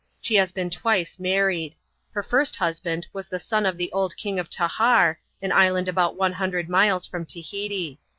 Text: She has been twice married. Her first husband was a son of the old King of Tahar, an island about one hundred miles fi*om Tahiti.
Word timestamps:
She 0.19 0.33
has 0.37 0.51
been 0.51 0.71
twice 0.71 1.19
married. 1.19 1.75
Her 2.13 2.23
first 2.23 2.55
husband 2.55 3.05
was 3.13 3.31
a 3.31 3.37
son 3.37 3.67
of 3.67 3.77
the 3.77 3.91
old 3.91 4.17
King 4.17 4.39
of 4.39 4.49
Tahar, 4.49 5.19
an 5.43 5.51
island 5.51 5.87
about 5.87 6.15
one 6.15 6.33
hundred 6.33 6.67
miles 6.69 7.05
fi*om 7.05 7.23
Tahiti. 7.23 7.99